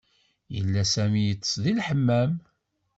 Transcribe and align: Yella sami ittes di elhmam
Yella 0.55 0.83
sami 0.93 1.21
ittes 1.31 1.53
di 1.63 1.71
elhmam 1.75 2.31